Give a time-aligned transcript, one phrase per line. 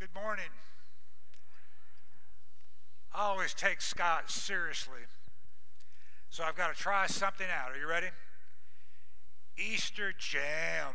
[0.00, 0.48] Good morning.
[3.14, 5.02] I always take Scott seriously,
[6.30, 7.70] so I've got to try something out.
[7.70, 8.06] Are you ready?
[9.58, 10.94] Easter jam.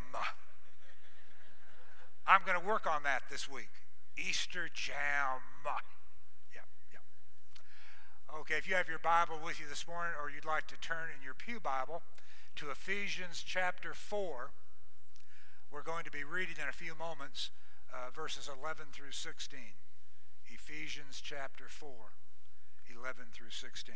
[2.26, 3.70] I'm going to work on that this week.
[4.18, 5.42] Easter jam.
[6.51, 6.62] Yeah,
[6.92, 8.40] yeah.
[8.40, 11.10] Okay, if you have your Bible with you this morning, or you'd like to turn
[11.15, 12.01] in your Pew Bible
[12.56, 14.49] to Ephesians chapter 4,
[15.72, 17.52] we're going to be reading in a few moments
[17.96, 19.59] uh, verses 11 through 16.
[20.48, 21.90] Ephesians chapter 4,
[22.94, 23.95] 11 through 16.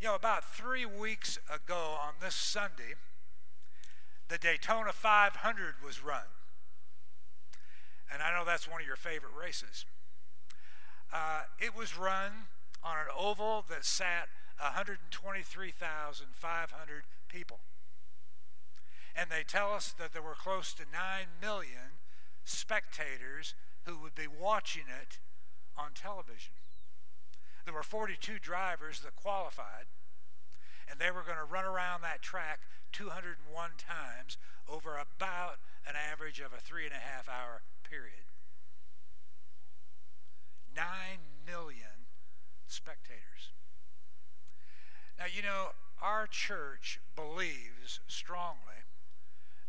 [0.00, 2.94] You know, about three weeks ago on this Sunday,
[4.28, 6.24] the Daytona 500 was run.
[8.12, 9.84] And I know that's one of your favorite races.
[11.12, 12.32] Uh, it was run
[12.82, 14.28] on an oval that sat
[14.60, 17.60] 123,500 people
[19.16, 21.96] and they tell us that there were close to 9 million
[22.44, 25.18] spectators who would be watching it
[25.76, 26.52] on television.
[27.64, 29.86] There were 42 drivers that qualified,
[30.88, 32.60] and they were going to run around that track
[32.92, 34.36] 201 times
[34.68, 38.28] over about an average of a three and a half hour period.
[40.74, 42.06] Nine million
[42.66, 43.50] spectators.
[45.18, 45.70] Now, you know,
[46.02, 48.85] our church believes strongly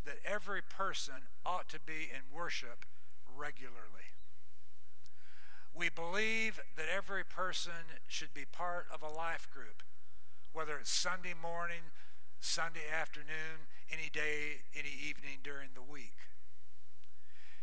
[0.08, 2.86] that every person ought to be in worship
[3.36, 4.16] regularly.
[5.74, 9.82] We believe that every person should be part of a life group,
[10.54, 11.92] whether it's Sunday morning,
[12.40, 16.16] Sunday afternoon, any day, any evening during the week.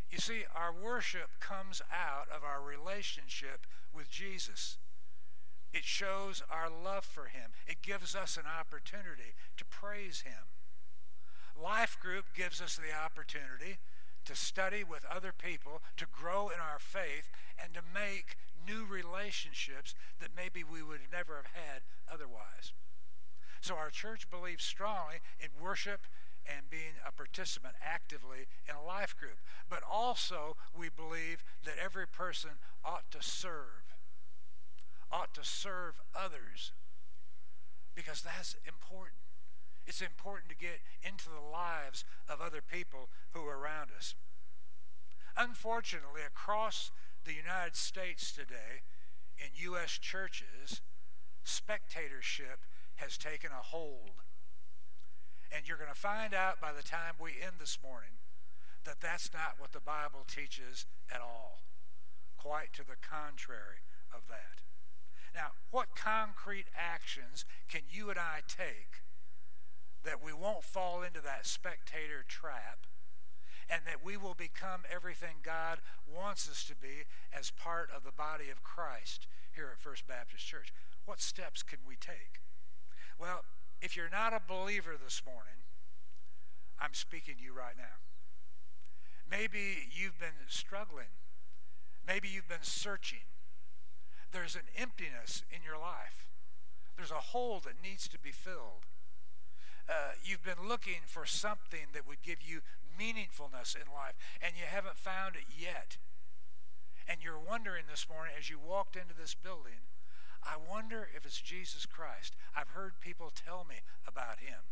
[0.08, 4.78] You see, our worship comes out of our relationship with Jesus.
[5.74, 7.50] It shows our love for Him.
[7.66, 10.55] It gives us an opportunity to praise Him.
[11.62, 13.78] Life group gives us the opportunity
[14.24, 17.30] to study with other people, to grow in our faith,
[17.62, 22.72] and to make new relationships that maybe we would never have had otherwise.
[23.60, 26.02] So our church believes strongly in worship
[26.46, 29.38] and being a participant actively in a life group.
[29.68, 32.50] But also, we believe that every person
[32.84, 33.94] ought to serve,
[35.10, 36.72] ought to serve others,
[37.94, 39.25] because that's important.
[39.86, 44.14] It's important to get into the lives of other people who are around us.
[45.36, 46.90] Unfortunately, across
[47.24, 48.82] the United States today,
[49.38, 49.98] in U.S.
[49.98, 50.80] churches,
[51.44, 52.60] spectatorship
[52.96, 54.22] has taken a hold.
[55.54, 58.18] And you're going to find out by the time we end this morning
[58.84, 61.60] that that's not what the Bible teaches at all.
[62.36, 64.62] Quite to the contrary of that.
[65.34, 69.02] Now, what concrete actions can you and I take
[70.06, 72.86] that we won't fall into that spectator trap
[73.68, 77.04] and that we will become everything God wants us to be
[77.36, 80.72] as part of the body of Christ here at First Baptist Church.
[81.04, 82.40] What steps can we take?
[83.18, 83.44] Well,
[83.82, 85.66] if you're not a believer this morning,
[86.80, 87.98] I'm speaking to you right now.
[89.28, 91.10] Maybe you've been struggling.
[92.06, 93.26] Maybe you've been searching.
[94.30, 96.28] There's an emptiness in your life.
[96.96, 98.86] There's a hole that needs to be filled
[99.88, 102.60] uh, you've been looking for something that would give you
[102.98, 105.98] meaningfulness in life, and you haven't found it yet.
[107.08, 109.86] And you're wondering this morning as you walked into this building,
[110.42, 112.34] I wonder if it's Jesus Christ.
[112.56, 113.76] I've heard people tell me
[114.06, 114.66] about him.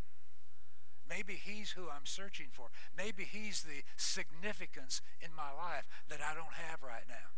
[1.09, 2.69] Maybe he's who I'm searching for.
[2.97, 7.35] Maybe he's the significance in my life that I don't have right now.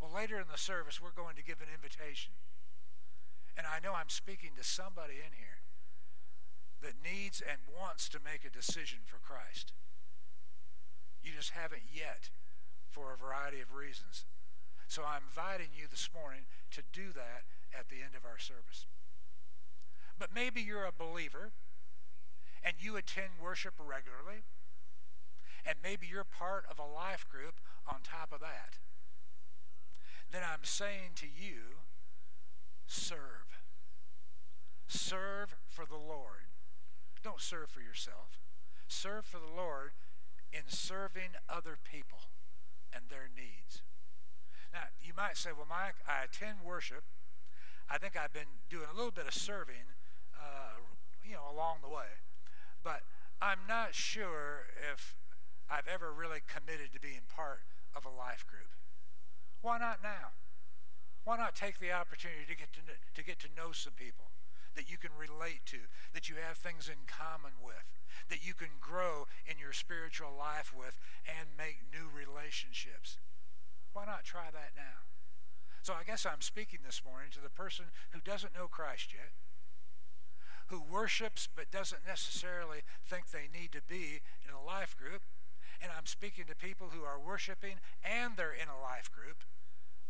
[0.00, 2.32] Well, later in the service, we're going to give an invitation.
[3.56, 5.55] And I know I'm speaking to somebody in here
[6.82, 9.72] that needs and wants to make a decision for Christ.
[11.22, 12.30] You just haven't yet
[12.88, 14.24] for a variety of reasons.
[14.88, 17.42] So I'm inviting you this morning to do that
[17.76, 18.86] at the end of our service.
[20.18, 21.50] But maybe you're a believer
[22.64, 24.42] and you attend worship regularly,
[25.64, 28.78] and maybe you're part of a life group on top of that.
[30.32, 31.82] Then I'm saying to you,
[32.86, 33.60] serve.
[34.88, 36.45] Serve for the Lord.
[37.26, 38.38] Don't serve for yourself.
[38.86, 39.98] Serve for the Lord
[40.52, 42.30] in serving other people
[42.94, 43.82] and their needs.
[44.72, 47.02] Now, you might say, well, Mike, I attend worship.
[47.90, 49.90] I think I've been doing a little bit of serving,
[50.38, 50.78] uh,
[51.26, 52.22] you know, along the way.
[52.84, 53.02] But
[53.42, 55.16] I'm not sure if
[55.68, 58.70] I've ever really committed to being part of a life group.
[59.62, 60.30] Why not now?
[61.24, 64.30] Why not take the opportunity to get to, to get to know some people?
[64.76, 67.90] That you can relate to, that you have things in common with,
[68.28, 73.18] that you can grow in your spiritual life with and make new relationships.
[73.92, 75.08] Why not try that now?
[75.82, 79.32] So I guess I'm speaking this morning to the person who doesn't know Christ yet,
[80.68, 85.22] who worships but doesn't necessarily think they need to be in a life group.
[85.80, 89.44] And I'm speaking to people who are worshiping and they're in a life group,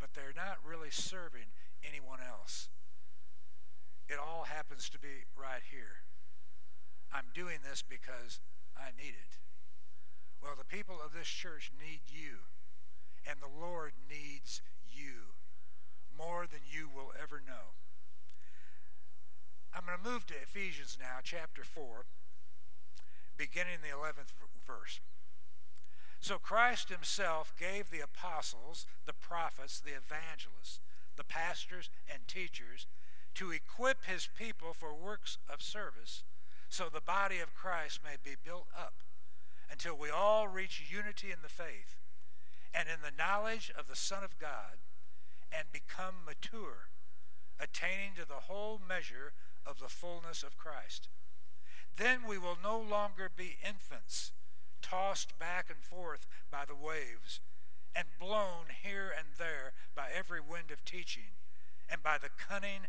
[0.01, 1.53] but they're not really serving
[1.87, 2.69] anyone else.
[4.09, 6.01] It all happens to be right here.
[7.13, 8.41] I'm doing this because
[8.75, 9.37] I need it.
[10.43, 12.49] Well, the people of this church need you,
[13.29, 15.37] and the Lord needs you
[16.17, 17.77] more than you will ever know.
[19.75, 22.07] I'm going to move to Ephesians now, chapter 4,
[23.37, 24.33] beginning the 11th
[24.67, 25.01] verse.
[26.19, 30.81] So Christ himself gave the apostles, the prophets, the evangelists,
[31.17, 32.87] the pastors, and teachers
[33.37, 36.25] to equip his people for works of service
[36.69, 38.95] so the body of Christ may be built up
[39.71, 41.97] until we all reach unity in the faith
[42.75, 44.79] and in the knowledge of the Son of God
[45.53, 46.89] and become mature,
[47.61, 49.33] attaining to the whole measure
[49.65, 51.09] of the fullness of Christ.
[51.97, 54.33] Then we will no longer be infants,
[54.83, 57.41] tossed back and forth by the waves,
[57.95, 61.37] and blown here and there by every wind of teaching,
[61.89, 62.89] and by the cunning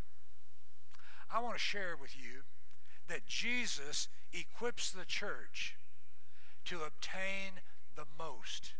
[1.33, 2.41] I want to share with you
[3.07, 5.75] that Jesus equips the church
[6.65, 7.61] to obtain
[7.95, 8.73] the most.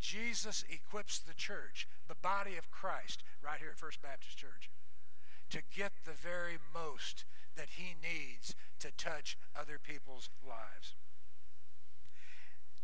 [0.00, 4.70] Jesus equips the church, the body of Christ, right here at First Baptist Church,
[5.50, 7.24] to get the very most
[7.56, 10.94] that he needs to touch other people's lives.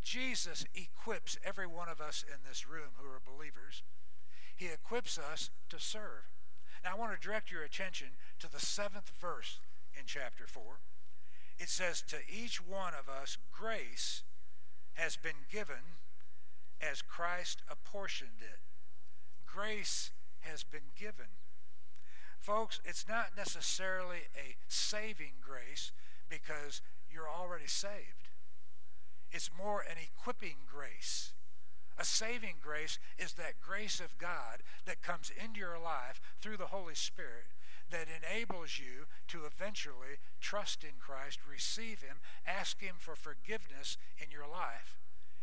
[0.03, 3.83] Jesus equips every one of us in this room who are believers.
[4.57, 6.29] He equips us to serve.
[6.85, 8.09] Now, I want to direct your attention
[8.41, 9.61] to the seventh verse
[9.97, 10.63] in chapter 4.
[11.59, 14.23] It says, To each one of us, grace
[14.95, 15.99] has been given
[16.81, 18.59] as Christ apportioned it.
[19.47, 21.39] Grace has been given.
[22.41, 25.93] Folks, it's not necessarily a saving grace
[26.29, 28.29] because you're already saved.
[29.31, 31.33] It's more an equipping grace.
[32.03, 36.75] A saving grace is that grace of God that comes into your life through the
[36.75, 37.55] Holy Spirit
[37.93, 44.33] that enables you to eventually trust in Christ, receive Him, ask Him for forgiveness in
[44.33, 44.99] your life,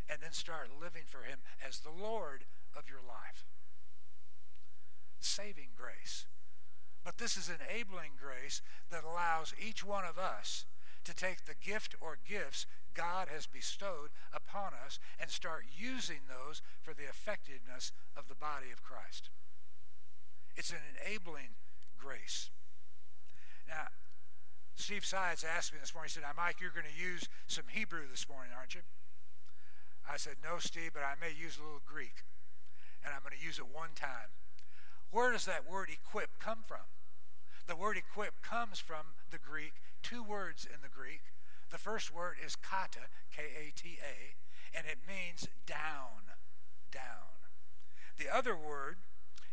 [0.09, 2.43] and then start living for Him as the Lord
[2.75, 3.45] of your life.
[5.21, 6.25] Saving grace.
[7.05, 8.61] But this is enabling grace
[8.91, 10.65] that allows each one of us
[11.03, 16.61] to take the gift or gifts God has bestowed upon us and start using those
[16.81, 19.29] for the effectiveness of the body of Christ.
[20.55, 21.55] It's an enabling
[21.97, 22.49] grace.
[23.67, 23.87] Now,
[24.75, 27.65] Steve Sides asked me this morning, he said, Now, Mike, you're going to use some
[27.69, 28.81] Hebrew this morning, aren't you?
[30.09, 32.23] I said, No, Steve, but I may use a little Greek.
[33.03, 34.33] And I'm going to use it one time.
[35.11, 36.87] Where does that word equip come from?
[37.67, 41.21] The word equip comes from the Greek, two words in the Greek.
[41.69, 46.33] The first word is kata, K A T A, and it means down,
[46.91, 47.45] down.
[48.17, 48.97] The other word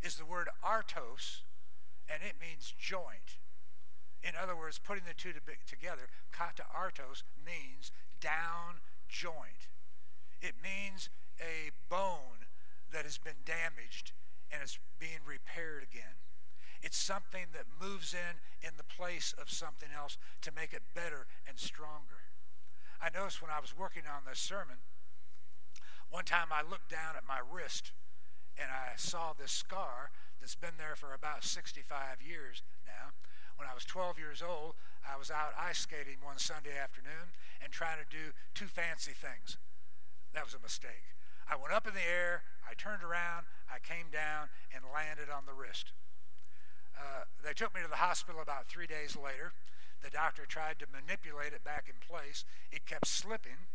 [0.02, 1.42] is the word artos,
[2.08, 3.38] and it means joint.
[4.22, 5.32] In other words, putting the two
[5.66, 9.68] together, kata artos means down joint.
[10.40, 11.08] It means
[11.40, 12.46] a bone
[12.92, 14.12] that has been damaged
[14.50, 16.16] and is being repaired again.
[16.86, 21.26] It's something that moves in in the place of something else to make it better
[21.42, 22.30] and stronger.
[23.02, 24.78] I noticed when I was working on this sermon,
[26.14, 27.90] one time I looked down at my wrist
[28.54, 33.10] and I saw this scar that's been there for about 65 years now.
[33.56, 37.72] When I was 12 years old, I was out ice skating one Sunday afternoon and
[37.72, 39.58] trying to do two fancy things.
[40.34, 41.18] That was a mistake.
[41.50, 45.50] I went up in the air, I turned around, I came down, and landed on
[45.50, 45.90] the wrist.
[46.96, 49.52] Uh, they took me to the hospital about three days later.
[50.02, 52.44] The doctor tried to manipulate it back in place.
[52.72, 53.68] It kept slipping.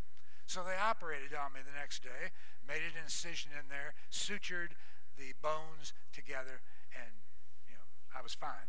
[0.45, 2.35] So they operated on me the next day,
[2.67, 4.75] made an incision in there, sutured
[5.15, 6.59] the bones together,
[6.91, 7.23] and
[7.67, 8.67] you know I was fine.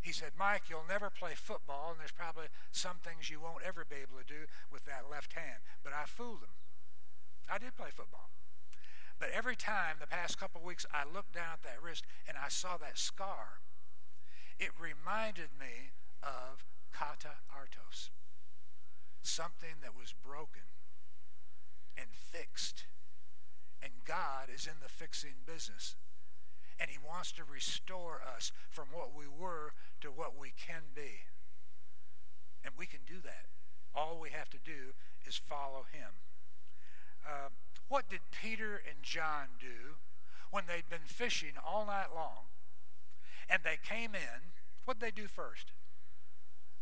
[0.00, 3.84] He said, Mike, you'll never play football, and there's probably some things you won't ever
[3.84, 5.60] be able to do with that left hand.
[5.84, 6.56] But I fooled him.
[7.52, 8.30] I did play football.
[9.18, 12.48] But every time the past couple weeks I looked down at that wrist and I
[12.48, 13.60] saw that scar,
[14.60, 18.10] it reminded me of kata artos,
[19.22, 20.68] something that was broken
[21.96, 22.84] and fixed.
[23.82, 25.96] And God is in the fixing business.
[26.78, 31.24] And he wants to restore us from what we were to what we can be.
[32.62, 33.46] And we can do that.
[33.94, 34.92] All we have to do
[35.26, 36.20] is follow him.
[37.26, 37.48] Uh,
[37.88, 39.96] what did Peter and John do
[40.50, 42.50] when they'd been fishing all night long
[43.50, 44.54] and they came in?
[44.84, 45.72] What'd they do first?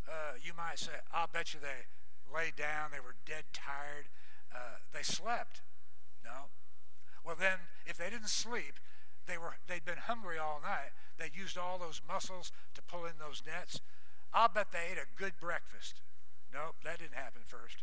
[0.07, 1.89] Uh, you might say, I'll bet you they
[2.33, 4.09] laid down, they were dead tired,
[4.55, 5.63] uh, they slept.
[6.25, 6.53] No.
[7.25, 8.81] Well, then, if they didn't sleep,
[9.27, 10.93] they were, they'd been hungry all night.
[11.19, 13.81] They used all those muscles to pull in those nets.
[14.33, 16.01] I'll bet they ate a good breakfast.
[16.53, 17.83] Nope, that didn't happen first.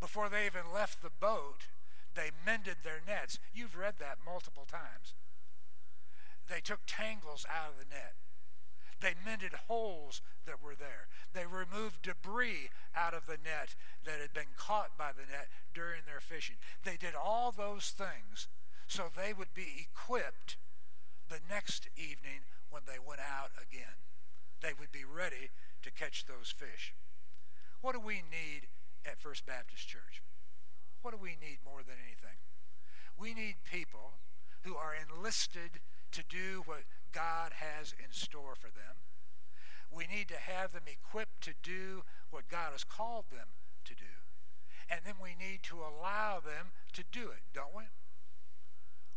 [0.00, 1.66] Before they even left the boat,
[2.14, 3.38] they mended their nets.
[3.54, 5.14] You've read that multiple times.
[6.48, 8.14] They took tangles out of the net.
[9.00, 11.08] They mended holes that were there.
[11.34, 13.74] They removed debris out of the net
[14.04, 16.56] that had been caught by the net during their fishing.
[16.82, 18.48] They did all those things
[18.86, 20.56] so they would be equipped
[21.28, 24.00] the next evening when they went out again.
[24.62, 25.50] They would be ready
[25.82, 26.94] to catch those fish.
[27.82, 28.68] What do we need
[29.04, 30.22] at First Baptist Church?
[31.02, 32.38] What do we need more than anything?
[33.18, 34.14] We need people
[34.62, 35.80] who are enlisted
[36.12, 39.00] to do what God has in store for them.
[39.90, 43.48] We need to have them equipped to do what God has called them
[43.84, 44.26] to do.
[44.90, 47.84] And then we need to allow them to do it, don't we?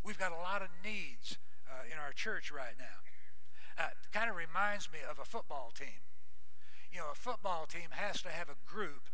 [0.04, 1.38] We've got a lot of needs
[1.70, 3.04] uh, in our church right now.
[3.78, 6.04] Uh, kind of reminds me of a football team.
[6.92, 9.10] You know, a football team has to have a group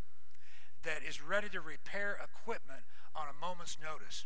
[0.84, 2.82] that is ready to repair equipment
[3.16, 4.26] on a moment's notice.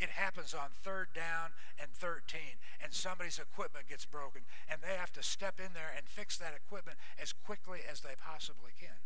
[0.00, 5.12] It happens on third down and 13, and somebody's equipment gets broken, and they have
[5.12, 9.04] to step in there and fix that equipment as quickly as they possibly can.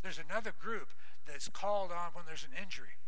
[0.00, 0.94] There's another group
[1.26, 3.02] that's called on when there's an injury,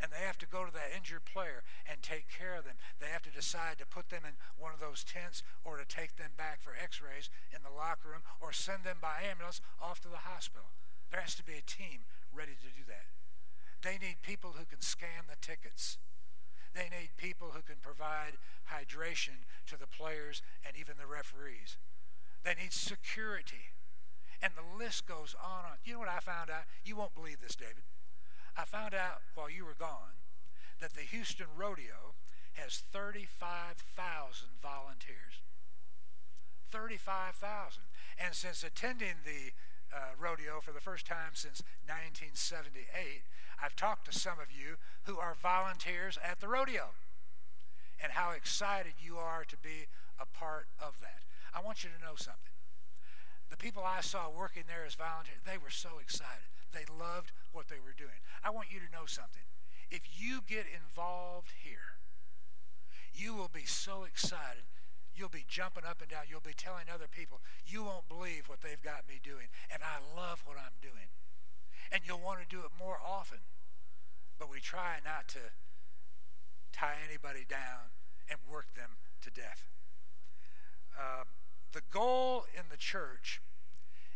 [0.00, 2.78] and they have to go to that injured player and take care of them.
[3.00, 6.14] They have to decide to put them in one of those tents or to take
[6.14, 9.98] them back for x rays in the locker room or send them by ambulance off
[10.06, 10.70] to the hospital.
[11.10, 13.10] There has to be a team ready to do that.
[13.82, 15.98] They need people who can scan the tickets.
[16.76, 18.36] They need people who can provide
[18.68, 21.80] hydration to the players and even the referees.
[22.44, 23.72] They need security.
[24.42, 25.78] And the list goes on and on.
[25.84, 26.68] You know what I found out?
[26.84, 27.88] You won't believe this, David.
[28.58, 30.20] I found out while you were gone
[30.80, 32.12] that the Houston Rodeo
[32.52, 33.80] has 35,000
[34.60, 35.40] volunteers.
[36.68, 37.82] 35,000.
[38.18, 39.56] And since attending the
[39.92, 43.22] uh, rodeo for the first time since 1978,
[43.62, 46.92] I've talked to some of you who are volunteers at the rodeo
[48.02, 49.88] and how excited you are to be
[50.20, 51.24] a part of that.
[51.54, 52.52] I want you to know something.
[53.48, 56.50] The people I saw working there as volunteers, they were so excited.
[56.72, 58.20] They loved what they were doing.
[58.44, 59.46] I want you to know something.
[59.90, 61.96] If you get involved here,
[63.14, 64.64] you will be so excited
[65.16, 66.28] You'll be jumping up and down.
[66.28, 69.48] You'll be telling other people, you won't believe what they've got me doing.
[69.72, 69.96] And I
[70.26, 71.06] love what I'm doing.
[71.92, 73.38] And you'll want to do it more often.
[74.38, 75.54] But we try not to
[76.72, 77.94] tie anybody down
[78.28, 79.70] and work them to death.
[80.98, 81.24] Uh,
[81.72, 83.40] the goal in the church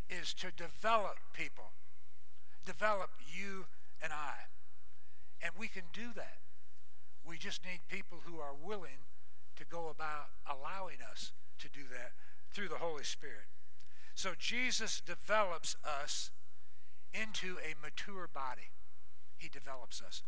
[0.08, 1.70] is to develop people,
[2.66, 3.66] develop you
[4.02, 4.50] and I.
[5.40, 6.38] And we can do that.
[7.24, 9.06] We just need people who are willing
[9.56, 12.12] to go about allowing us to do that
[12.50, 13.46] through the Holy Spirit.
[14.14, 16.30] So Jesus develops us
[17.12, 18.70] into a mature body.
[19.36, 20.22] He develops us.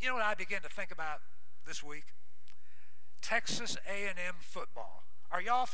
[0.00, 1.20] You know what I began to think about
[1.66, 2.14] this week?
[3.20, 5.04] Texas A&M football.
[5.30, 5.68] Are y'all?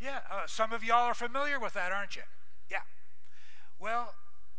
[0.00, 2.22] Yeah, uh, some of y'all are familiar with that, aren't you?
[2.70, 2.82] Yeah.
[3.78, 4.14] Well,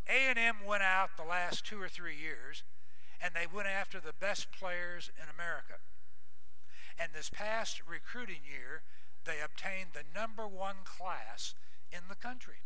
[0.07, 2.63] A&M went out the last two or three years,
[3.21, 5.75] and they went after the best players in America.
[6.99, 8.83] And this past recruiting year,
[9.25, 11.55] they obtained the number one class
[11.93, 12.65] in the country.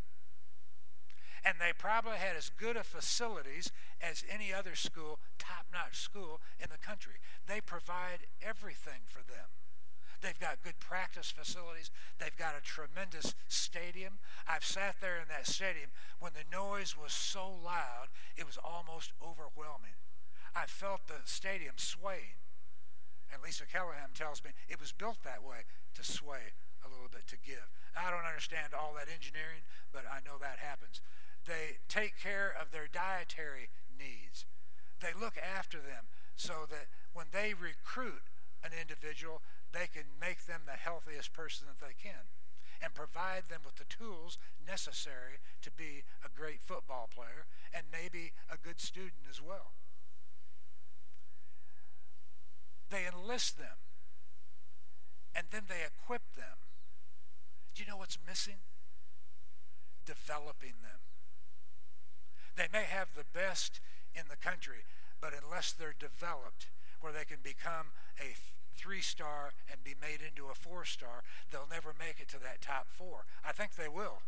[1.44, 6.42] And they probably had as good a facilities as any other school, top notch school
[6.60, 7.20] in the country.
[7.46, 9.48] They provide everything for them.
[10.22, 11.92] They've got good practice facilities.
[12.18, 14.18] They've got a tremendous stadium.
[14.48, 19.14] I've sat there in that stadium when the noise was so loud, it was almost
[19.22, 19.96] overwhelming.
[20.56, 22.42] I felt the stadium swaying.
[23.32, 26.54] And Lisa Callahan tells me it was built that way to sway
[26.88, 27.68] a little bit to give.
[27.92, 31.04] I don't understand all that engineering, but I know that happens.
[31.44, 34.48] They take care of their dietary needs.
[35.04, 38.32] They look after them so that when they recruit
[38.64, 39.42] an individual,
[39.74, 42.32] they can make them the healthiest person that they can
[42.82, 48.34] and provide them with the tools necessary to be a great football player and maybe
[48.52, 49.74] a good student as well.
[52.90, 53.82] They enlist them
[55.36, 56.58] and then they equip them.
[57.78, 58.58] Do you know what's missing?
[60.04, 60.98] Developing them.
[62.56, 63.82] They may have the best
[64.16, 64.82] in the country,
[65.22, 68.34] but unless they're developed, where they can become a
[68.74, 72.66] three star and be made into a four star, they'll never make it to that
[72.66, 73.30] top four.
[73.46, 74.26] I think they will.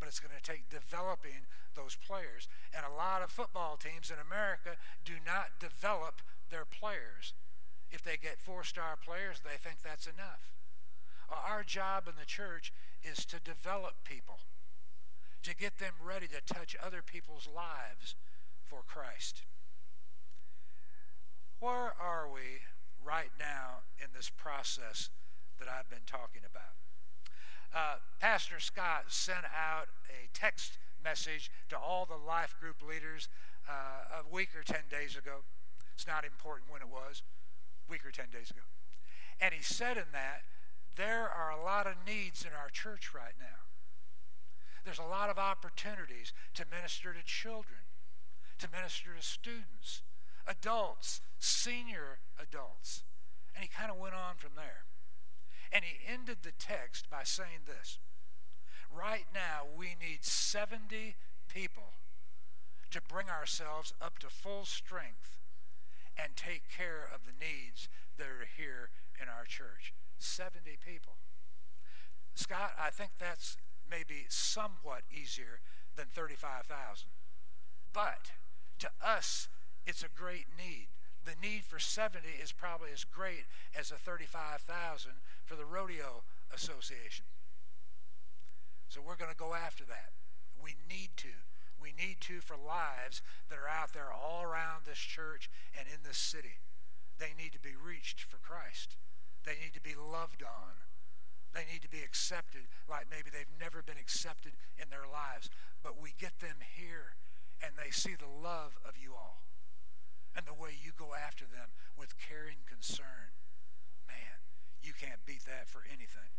[0.00, 1.46] But it's going to take developing
[1.76, 2.48] those players.
[2.74, 6.18] And a lot of football teams in America do not develop
[6.50, 7.34] their players.
[7.92, 10.50] If they get four star players, they think that's enough.
[11.30, 14.40] Our job in the church is to develop people,
[15.42, 18.14] to get them ready to touch other people's lives
[18.64, 19.42] for Christ.
[21.60, 22.66] Where are we
[23.04, 25.10] right now in this process
[25.58, 26.74] that I've been talking about?
[27.74, 33.28] Uh, Pastor Scott sent out a text message to all the life group leaders
[33.68, 35.44] uh, a week or 10 days ago.
[35.94, 37.22] It's not important when it was,
[37.88, 38.62] week or 10 days ago.
[39.40, 40.42] And he said in that,
[40.96, 43.62] there are a lot of needs in our church right now.
[44.84, 47.80] There's a lot of opportunities to minister to children,
[48.58, 50.02] to minister to students,
[50.46, 53.04] adults, senior adults.
[53.54, 54.84] And he kind of went on from there.
[55.72, 57.98] And he ended the text by saying this
[58.90, 61.16] Right now, we need 70
[61.48, 61.94] people
[62.90, 65.38] to bring ourselves up to full strength
[66.16, 69.94] and take care of the needs that are here in our church.
[70.22, 71.14] 70 people.
[72.34, 73.56] Scott, I think that's
[73.90, 75.60] maybe somewhat easier
[75.96, 77.08] than 35,000.
[77.92, 78.32] But
[78.78, 79.48] to us,
[79.86, 80.88] it's a great need.
[81.24, 83.44] The need for 70 is probably as great
[83.78, 85.12] as the 35,000
[85.44, 87.26] for the Rodeo Association.
[88.88, 90.10] So we're going to go after that.
[90.62, 91.46] We need to.
[91.80, 96.06] We need to for lives that are out there all around this church and in
[96.06, 96.60] this city.
[97.18, 98.96] They need to be reached for Christ.
[99.44, 100.78] They need to be loved on.
[101.52, 105.50] They need to be accepted like maybe they've never been accepted in their lives.
[105.82, 107.16] But we get them here
[107.62, 109.42] and they see the love of you all
[110.36, 113.36] and the way you go after them with caring concern.
[114.08, 114.40] Man,
[114.82, 116.32] you can't beat that for anything.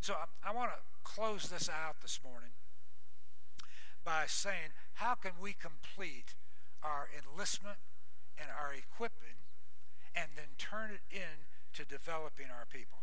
[0.00, 2.52] So I, I want to close this out this morning
[4.04, 6.34] by saying, how can we complete
[6.82, 7.78] our enlistment
[8.38, 9.40] and our equipping
[10.14, 12.98] and then turn it in to developing our people?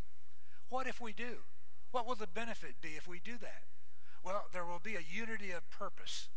[0.70, 1.46] What if we do?
[1.92, 3.64] What will the benefit be if we do that?
[4.24, 6.30] Well, there will be a unity of purpose.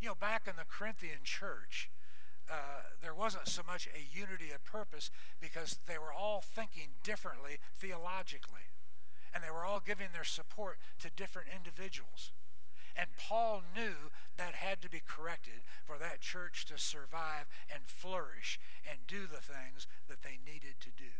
[0.00, 1.90] You know, back in the Corinthian church,
[2.50, 7.58] uh, there wasn't so much a unity of purpose because they were all thinking differently
[7.74, 8.72] theologically.
[9.32, 12.32] And they were all giving their support to different individuals.
[12.96, 18.60] And Paul knew that had to be corrected for that church to survive and flourish
[18.88, 21.10] and do the things that they needed to do.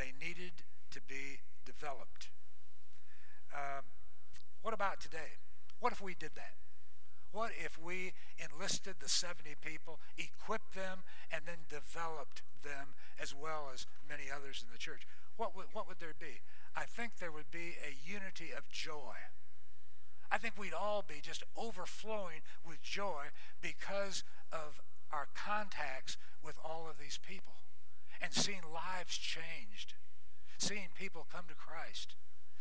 [0.00, 2.30] They needed to be developed.
[3.52, 3.84] Um,
[4.62, 5.36] what about today?
[5.78, 6.54] What if we did that?
[7.32, 13.68] What if we enlisted the 70 people, equipped them, and then developed them as well
[13.74, 15.02] as many others in the church?
[15.36, 16.40] What would, what would there be?
[16.74, 19.28] I think there would be a unity of joy.
[20.32, 24.80] I think we'd all be just overflowing with joy because of
[25.12, 27.60] our contacts with all of these people
[28.20, 29.94] and seeing lives changed,
[30.58, 32.16] seeing people come to Christ,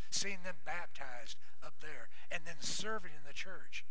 [0.09, 3.85] seeing them baptized up there, and then serving in the church.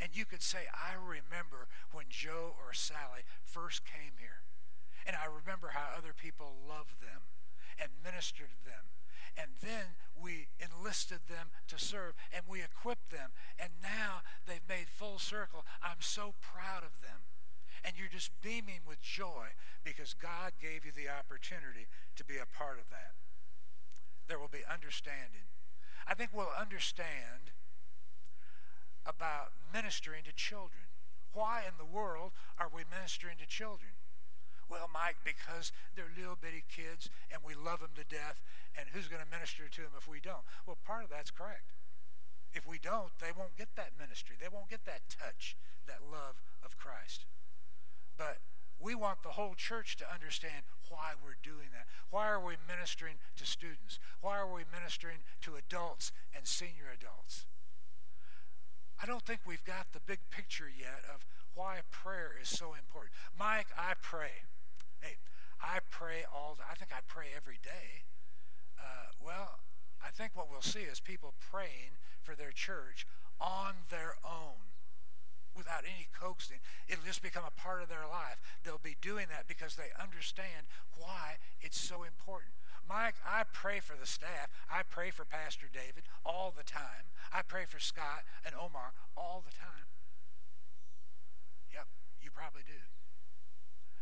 [0.00, 4.42] And you could say, I remember when Joe or Sally first came here.
[5.06, 7.28] And I remember how other people loved them
[7.80, 8.84] and ministered to them.
[9.36, 13.30] And then we enlisted them to serve and we equipped them.
[13.58, 15.64] And now they've made full circle.
[15.82, 17.26] I'm so proud of them.
[17.84, 19.52] And you're just beaming with joy
[19.84, 23.12] because God gave you the opportunity to be a part of that.
[24.26, 25.52] There will be understanding.
[26.08, 27.52] I think we'll understand
[29.04, 30.88] about ministering to children.
[31.34, 33.92] Why in the world are we ministering to children?
[34.68, 38.40] Well, Mike, because they're little bitty kids and we love them to death,
[38.72, 40.46] and who's going to minister to them if we don't?
[40.64, 41.76] Well, part of that's correct.
[42.54, 44.36] If we don't, they won't get that ministry.
[44.40, 47.26] They won't get that touch, that love of Christ.
[48.16, 48.38] But
[48.80, 51.86] we want the whole church to understand why we're doing that.
[52.10, 53.98] Why are we ministering to students?
[54.20, 57.46] Why are we ministering to adults and senior adults?
[59.02, 63.14] I don't think we've got the big picture yet of why prayer is so important.
[63.38, 64.44] Mike, I pray.
[65.00, 65.16] Hey,
[65.60, 66.58] I pray all.
[66.70, 68.04] I think I pray every day.
[68.78, 69.60] Uh, well,
[70.04, 73.06] I think what we'll see is people praying for their church
[73.40, 74.73] on their own
[75.56, 76.58] without any coaxing.
[76.88, 78.40] It'll just become a part of their life.
[78.62, 80.66] They'll be doing that because they understand
[80.98, 82.54] why it's so important.
[82.88, 84.52] Mike, I pray for the staff.
[84.70, 87.08] I pray for Pastor David all the time.
[87.32, 89.88] I pray for Scott and Omar all the time.
[91.72, 91.86] Yep,
[92.20, 92.84] you probably do.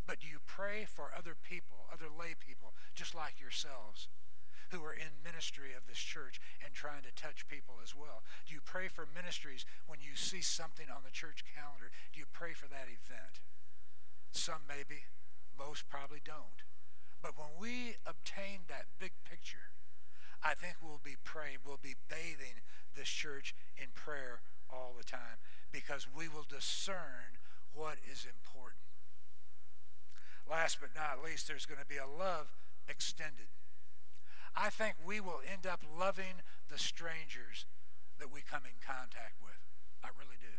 [0.07, 4.09] But do you pray for other people, other lay people, just like yourselves?
[4.73, 8.25] Who are in ministry of this church and trying to touch people as well?
[8.49, 11.93] Do you pray for ministries when you see something on the church calendar?
[12.13, 13.45] Do you pray for that event?
[14.33, 15.05] Some maybe,
[15.53, 16.65] most probably don't.
[17.21, 19.77] But when we obtain that big picture,
[20.43, 22.65] I think we'll be praying, we'll be bathing
[22.97, 24.41] this church in prayer
[24.73, 25.39] all the time
[25.71, 27.39] because we will discern
[27.75, 28.83] what is important.
[30.51, 32.57] Last but not least, there's going to be a love
[32.89, 33.47] extended.
[34.57, 37.65] I think we will end up loving the strangers
[38.19, 39.59] that we come in contact with.
[40.05, 40.53] I really do.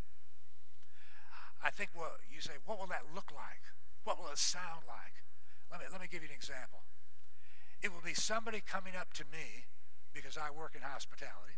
[1.64, 3.64] I think what you say, what will that look like?
[4.04, 5.24] What will it sound like?
[5.72, 6.84] Let me, let me give you an example.
[7.82, 9.68] It will be somebody coming up to me
[10.14, 11.58] because I work in hospitality,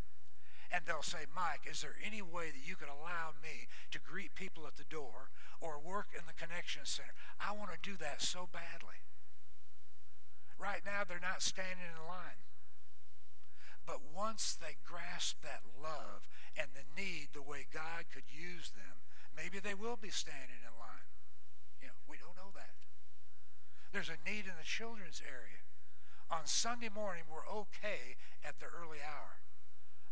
[0.71, 4.34] and they'll say, Mike, is there any way that you could allow me to greet
[4.36, 7.13] people at the door or work in the connection center?
[7.39, 9.04] I want to do that so badly.
[10.57, 12.41] Right now, they're not standing in line.
[13.85, 19.05] But once they grasp that love and the need the way God could use them,
[19.35, 21.11] maybe they will be standing in line.
[21.81, 22.73] You know, we don't know that.
[23.93, 25.63] There's a need in the children's area.
[26.31, 29.45] On Sunday morning, we're okay at the early hour.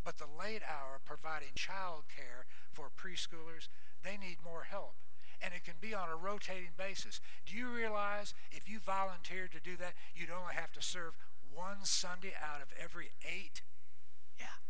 [0.05, 3.67] But the late hour, providing child care for preschoolers,
[4.03, 4.95] they need more help
[5.43, 7.19] and it can be on a rotating basis.
[7.45, 11.17] Do you realize if you volunteered to do that, you'd only have to serve
[11.53, 13.61] one Sunday out of every eight?
[14.39, 14.63] Yeah.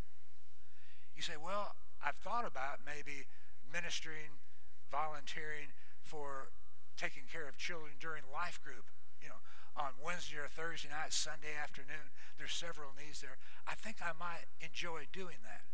[1.16, 3.30] You say, well, I've thought about maybe
[3.72, 4.42] ministering,
[4.90, 6.50] volunteering for
[6.98, 8.90] taking care of children during life group,
[9.22, 9.46] you know,
[9.78, 12.10] on Wednesday or Thursday night, Sunday afternoon.
[12.38, 13.38] There's several needs there.
[13.68, 15.70] I think I might enjoy doing that.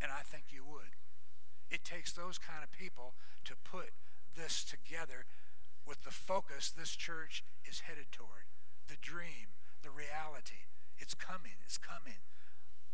[0.00, 0.96] And I think you would.
[1.70, 3.14] It takes those kind of people
[3.44, 3.90] to put
[4.36, 5.24] this together
[5.86, 8.44] with the focus this church is headed toward
[8.88, 10.68] the dream, the reality.
[10.98, 12.20] It's coming, it's coming.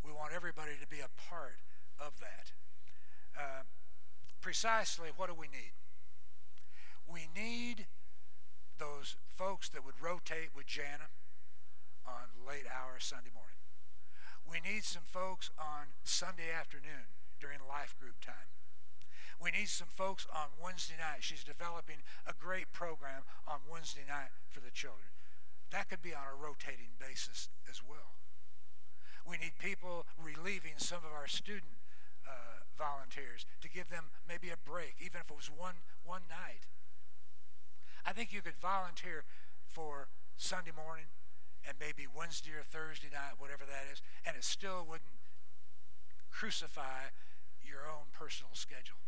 [0.05, 1.63] We want everybody to be a part
[1.99, 2.53] of that.
[3.39, 3.63] Uh,
[4.41, 5.73] precisely, what do we need?
[7.07, 7.87] We need
[8.79, 11.09] those folks that would rotate with Jana
[12.07, 13.59] on late hour Sunday morning.
[14.45, 17.09] We need some folks on Sunday afternoon
[17.41, 18.53] during life group time.
[19.41, 21.21] We need some folks on Wednesday night.
[21.21, 25.13] She's developing a great program on Wednesday night for the children.
[25.71, 28.17] That could be on a rotating basis as well.
[29.27, 31.81] We need people relieving some of our student
[32.29, 36.69] uh, volunteers to give them maybe a break, even if it was one, one night.
[38.05, 39.25] I think you could volunteer
[39.67, 41.07] for Sunday morning
[41.67, 45.17] and maybe Wednesday or Thursday night, whatever that is, and it still wouldn't
[46.31, 47.13] crucify
[47.65, 49.04] your own personal schedule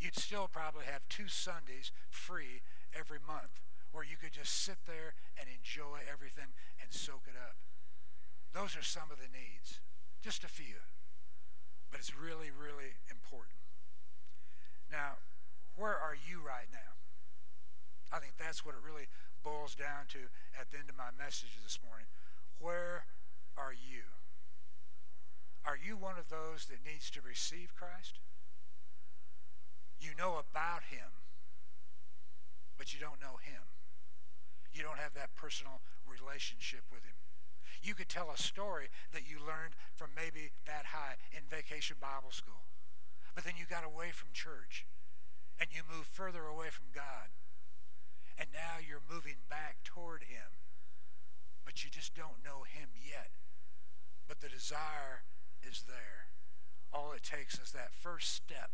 [0.00, 2.62] you'd still probably have two Sundays free
[2.96, 3.60] every month
[3.92, 7.56] where you could just sit there and enjoy everything and soak it up.
[8.52, 9.80] Those are some of the needs,
[10.22, 10.82] just a few,
[11.90, 13.58] but it's really, really important.
[14.90, 15.22] Now,
[15.76, 16.98] where are you right now?
[18.12, 19.06] I think that's what it really
[19.44, 22.06] boils down to at the end of my message this morning.
[22.58, 23.06] Where
[23.56, 24.10] are you?
[25.64, 28.18] Are you one of those that needs to receive Christ?
[30.00, 31.12] You know about him,
[32.78, 33.68] but you don't know him.
[34.72, 37.20] You don't have that personal relationship with him.
[37.82, 42.32] You could tell a story that you learned from maybe that high in vacation Bible
[42.32, 42.64] school.
[43.34, 44.86] But then you got away from church
[45.58, 47.32] and you moved further away from God.
[48.38, 50.56] And now you're moving back toward him.
[51.64, 53.30] But you just don't know him yet.
[54.28, 55.24] But the desire
[55.62, 56.32] is there.
[56.92, 58.70] All it takes is that first step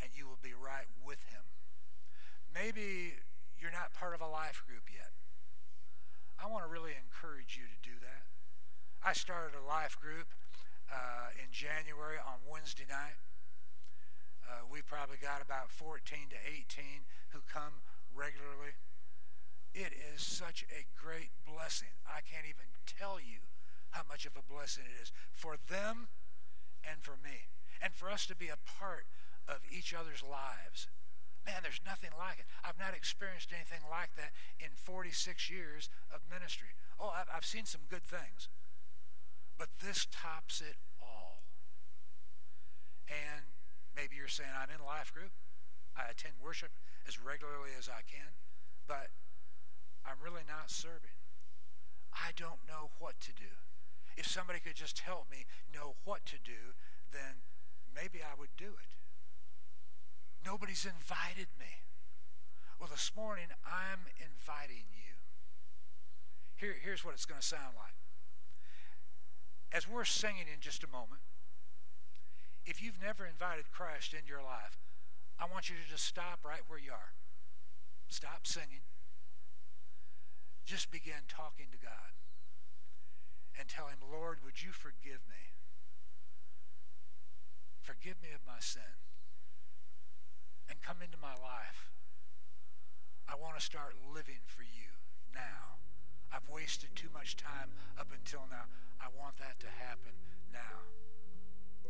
[0.00, 1.42] and you will be right with him.
[2.52, 3.20] Maybe
[3.58, 5.12] you're not part of a life group yet.
[6.36, 8.28] I want to really encourage you to do that.
[9.04, 10.28] I started a life group
[10.92, 13.16] uh, in January on Wednesday night.
[14.46, 17.82] Uh, we probably got about 14 to 18 who come
[18.16, 18.80] regularly,
[19.76, 21.92] it is such a great blessing.
[22.08, 23.44] I can't even tell you
[23.90, 26.08] how much of a blessing it is for them
[26.80, 27.52] and for me.
[27.82, 29.04] And for us to be a part
[29.48, 30.88] of each other's lives.
[31.46, 32.46] Man, there's nothing like it.
[32.64, 36.74] I've not experienced anything like that in 46 years of ministry.
[36.98, 38.48] Oh, I've, I've seen some good things.
[39.56, 41.46] But this tops it all.
[43.06, 43.46] And
[43.94, 45.30] maybe you're saying, I'm in life group.
[45.96, 46.70] I attend worship
[47.06, 48.34] as regularly as I can,
[48.86, 49.14] but
[50.04, 51.16] I'm really not serving.
[52.12, 53.62] I don't know what to do.
[54.16, 56.74] If somebody could just help me know what to do,
[57.12, 57.44] then
[57.94, 58.95] maybe I would do it.
[60.46, 61.82] Nobody's invited me.
[62.78, 65.18] Well, this morning, I'm inviting you.
[66.54, 67.98] Here, here's what it's going to sound like.
[69.72, 71.20] As we're singing in just a moment,
[72.64, 74.78] if you've never invited Christ into your life,
[75.36, 77.18] I want you to just stop right where you are.
[78.06, 78.86] Stop singing.
[80.64, 82.14] Just begin talking to God
[83.58, 85.58] and tell Him, Lord, would you forgive me?
[87.82, 88.94] Forgive me of my sin
[90.68, 91.90] and come into my life.
[93.28, 94.90] I want to start living for you
[95.34, 95.82] now.
[96.32, 98.70] I've wasted too much time up until now.
[99.00, 100.14] I want that to happen
[100.52, 100.86] now.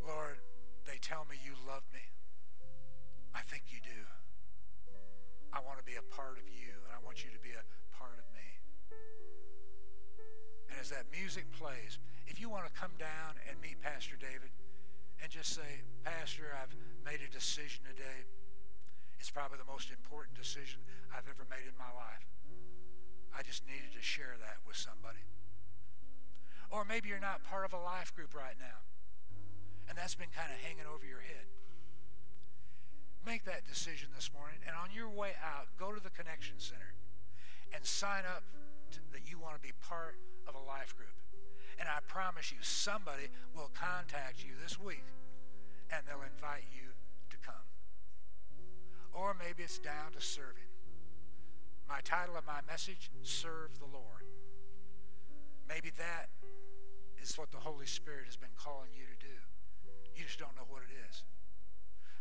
[0.07, 0.39] Lord,
[0.87, 2.05] they tell me you love me.
[3.35, 4.03] I think you do.
[5.53, 7.65] I want to be a part of you, and I want you to be a
[7.97, 8.49] part of me.
[10.71, 14.53] And as that music plays, if you want to come down and meet Pastor David
[15.23, 18.29] and just say, Pastor, I've made a decision today.
[19.18, 22.29] It's probably the most important decision I've ever made in my life.
[23.37, 25.24] I just needed to share that with somebody.
[26.70, 28.83] Or maybe you're not part of a life group right now,
[29.88, 31.46] and that's been kind of hanging over your head.
[33.24, 36.94] Make that decision this morning, and on your way out, go to the Connection Center
[37.74, 38.42] and sign up
[38.92, 41.14] to, that you want to be part of a life group.
[41.79, 45.05] And I promise you, somebody will contact you this week,
[45.90, 46.86] and they'll invite you.
[49.16, 50.68] Or maybe it's down to serving.
[51.88, 54.29] My title of my message, Serve the Lord.
[55.68, 56.29] Maybe that
[57.22, 59.35] is what the Holy Spirit has been calling you to do.
[60.14, 61.24] You just don't know what it is.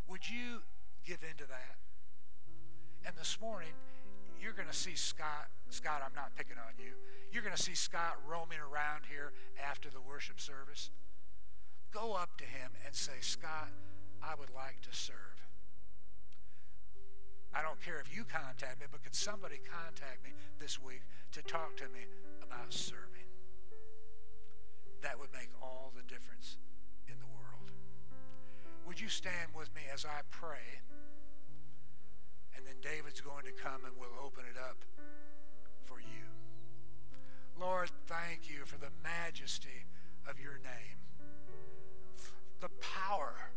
[0.07, 0.61] Would you
[1.05, 1.75] give into that?
[3.05, 3.75] And this morning,
[4.39, 5.49] you're going to see Scott.
[5.69, 6.93] Scott, I'm not picking on you.
[7.31, 10.91] You're going to see Scott roaming around here after the worship service.
[11.91, 13.69] Go up to him and say, Scott,
[14.23, 15.34] I would like to serve.
[17.55, 21.41] I don't care if you contact me, but could somebody contact me this week to
[21.41, 22.05] talk to me
[22.43, 23.15] about serving?
[25.05, 26.57] that would make all the difference
[27.07, 27.69] in the world.
[28.87, 30.81] Would you stand with me as I pray?
[32.57, 34.83] And then David's going to come and we'll open it up
[35.83, 36.25] for you.
[37.59, 39.85] Lord, thank you for the majesty
[40.27, 40.97] of your name,
[42.59, 43.51] the power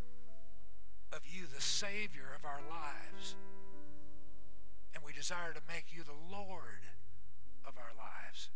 [1.14, 3.36] of you, the Savior of our lives
[5.18, 6.86] desire to make you the Lord
[7.66, 8.50] of our lives.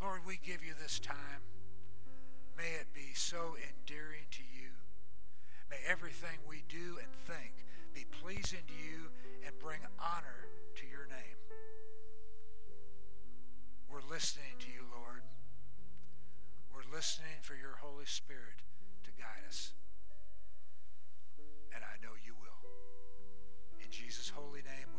[0.00, 1.42] Lord, we give you this time.
[2.56, 4.70] May it be so endearing to you.
[5.68, 9.10] May everything we do and think be pleasing to you
[9.44, 11.38] and bring honor to your name.
[13.90, 15.26] We're listening to you, Lord.
[16.72, 18.62] We're listening for your Holy Spirit
[19.02, 19.72] to guide us.
[21.74, 22.70] And I know you will.
[23.82, 24.97] In Jesus' holy name,